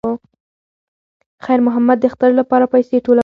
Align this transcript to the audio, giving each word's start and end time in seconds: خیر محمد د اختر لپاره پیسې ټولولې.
خیر 1.45 1.59
محمد 1.67 1.97
د 1.99 2.03
اختر 2.09 2.31
لپاره 2.39 2.65
پیسې 2.73 2.95
ټولولې. 3.05 3.19